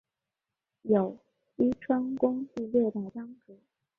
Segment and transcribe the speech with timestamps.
[0.81, 1.15] 有
[1.55, 3.59] 栖川宫第六代当主。